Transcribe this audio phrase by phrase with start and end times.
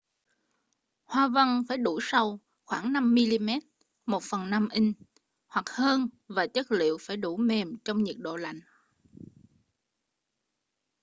[1.03, 3.59] hoa văn phải đủ sâu khoảng 5mm
[4.05, 4.97] 1/5 inch
[5.47, 8.59] hoặc hơn và chất liệu phải đủ mềm trong nhiệt độ lạnh